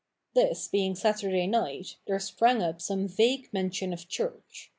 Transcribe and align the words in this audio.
This 0.33 0.67
being 0.67 0.95
Saturday 0.95 1.45
night, 1.45 1.97
there 2.07 2.17
sprang 2.17 2.59
up 2.63 2.81
some 2.81 3.07
vague 3.07 3.53
mention 3.53 3.93
of 3.93 4.07
church. 4.09 4.69